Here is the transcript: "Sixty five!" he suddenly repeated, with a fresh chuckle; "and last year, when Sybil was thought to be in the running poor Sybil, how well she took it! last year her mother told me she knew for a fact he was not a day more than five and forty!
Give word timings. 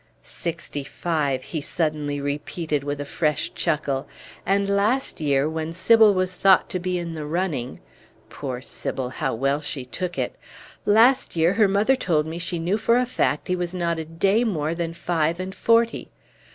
"Sixty 0.23 0.83
five!" 0.83 1.43
he 1.43 1.61
suddenly 1.61 2.19
repeated, 2.19 2.83
with 2.83 2.99
a 2.99 3.05
fresh 3.05 3.53
chuckle; 3.53 4.07
"and 4.47 4.67
last 4.67 5.21
year, 5.21 5.47
when 5.47 5.71
Sybil 5.71 6.15
was 6.15 6.33
thought 6.33 6.71
to 6.71 6.79
be 6.79 6.97
in 6.97 7.13
the 7.13 7.23
running 7.27 7.81
poor 8.27 8.61
Sybil, 8.61 9.09
how 9.09 9.35
well 9.35 9.61
she 9.61 9.85
took 9.85 10.17
it! 10.17 10.39
last 10.87 11.35
year 11.35 11.53
her 11.53 11.67
mother 11.67 11.95
told 11.95 12.25
me 12.25 12.39
she 12.39 12.57
knew 12.57 12.79
for 12.79 12.97
a 12.97 13.05
fact 13.05 13.47
he 13.47 13.55
was 13.55 13.75
not 13.75 13.99
a 13.99 14.05
day 14.05 14.43
more 14.43 14.73
than 14.73 14.95
five 14.95 15.39
and 15.39 15.53
forty! 15.53 16.09